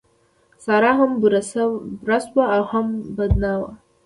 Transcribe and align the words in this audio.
سارا 0.63 0.91
هم 0.99 1.11
بوره 1.21 1.41
شوه 2.29 2.45
او 2.55 2.63
هم 2.71 2.87
بدنامه. 3.17 3.69